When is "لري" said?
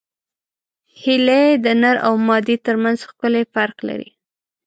3.89-4.09